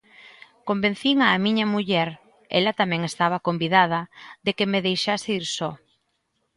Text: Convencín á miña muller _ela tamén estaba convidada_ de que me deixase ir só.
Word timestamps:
Convencín 0.69 1.17
á 1.27 1.29
miña 1.45 1.65
muller 1.73 2.09
_ela 2.59 2.77
tamén 2.79 3.01
estaba 3.03 3.43
convidada_ 3.47 4.01
de 4.45 4.51
que 4.57 4.69
me 4.71 4.79
deixase 4.87 5.27
ir 5.39 5.45
só. 5.57 5.71